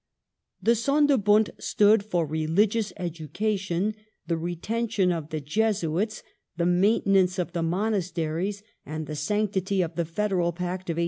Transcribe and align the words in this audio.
The 0.63 0.71
Sonderbund 0.71 1.51
stood 1.59 2.01
for 2.03 2.25
religious 2.25 2.91
education, 2.97 3.93
the 4.25 4.35
retention 4.35 5.11
of 5.11 5.29
the 5.29 5.39
Jesuits, 5.39 6.23
the 6.57 6.65
maintenance 6.65 7.37
of 7.37 7.51
the 7.53 7.61
monasteries, 7.61 8.63
and 8.83 9.05
the 9.05 9.15
sanctity 9.15 9.83
of 9.83 9.93
the 9.93 10.05
federal 10.05 10.53
Pact 10.53 10.89
of 10.89 10.95
1815. 10.95 10.99